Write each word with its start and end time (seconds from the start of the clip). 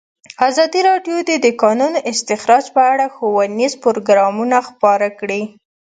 ازادي 0.49 0.81
راډیو 0.89 1.17
د 1.29 1.31
د 1.45 1.47
کانونو 1.61 1.97
استخراج 2.11 2.65
په 2.75 2.81
اړه 2.93 3.05
ښوونیز 3.15 3.73
پروګرامونه 3.83 4.57
خپاره 4.69 5.07
کړي. 5.19 5.41